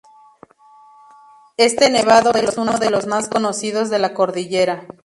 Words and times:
Este 1.57 1.91
nevado 1.91 2.33
es 2.33 2.57
uno 2.57 2.79
de 2.79 2.89
los 2.89 3.05
más 3.05 3.29
conocidos 3.29 3.91
de 3.91 3.99
la 3.99 4.15
cordillera. 4.15 4.87